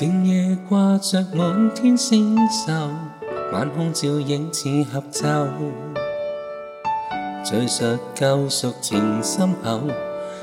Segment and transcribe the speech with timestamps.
[0.00, 2.70] 静夜挂着满天星宿，
[3.52, 5.28] 晚空照影似合奏。
[7.44, 9.80] 叙述救熟情深厚，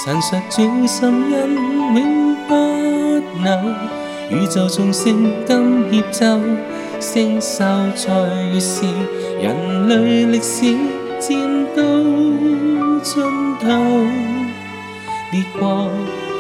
[0.05, 1.55] 陈述主心恩
[1.95, 2.55] 永不
[3.43, 3.75] 朽，
[4.31, 6.41] 宇宙众生今协奏，
[7.01, 7.59] 星宿
[7.95, 8.85] 在是
[9.41, 11.00] 人类历史。
[11.21, 11.37] 战
[11.77, 11.83] 到
[13.03, 13.15] 尽
[13.61, 13.69] 头，
[15.31, 15.91] 烈国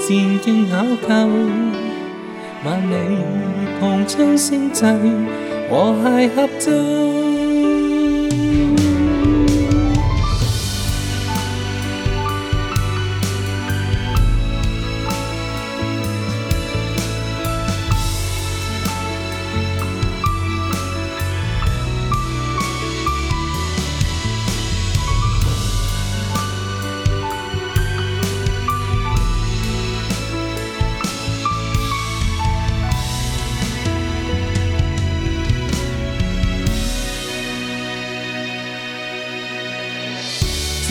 [0.00, 1.30] 渐渐考究，
[2.64, 3.18] 万里
[3.78, 4.82] 同窗声际
[5.68, 6.70] 和谐合奏。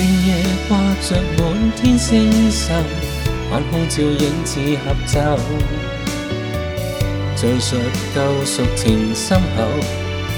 [0.02, 0.34] 正夜
[0.70, 2.74] 掛着滿天星辰，
[3.52, 5.20] 晚空照影子合奏，
[7.36, 7.76] 敘述
[8.16, 9.64] 舊屬情深厚，